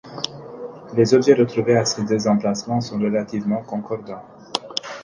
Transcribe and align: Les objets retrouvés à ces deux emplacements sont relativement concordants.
Les 0.95 1.13
objets 1.13 1.35
retrouvés 1.35 1.77
à 1.77 1.85
ces 1.85 2.03
deux 2.03 2.27
emplacements 2.27 2.81
sont 2.81 2.97
relativement 2.97 3.61
concordants. 3.61 4.25